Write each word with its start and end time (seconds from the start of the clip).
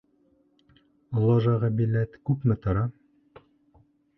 Ложаға 1.25 1.69
билет 1.81 2.17
күпме 2.31 2.59
тора? 2.65 2.87